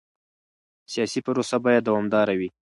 [0.91, 2.49] سیاسي پروسه باید دوامداره وي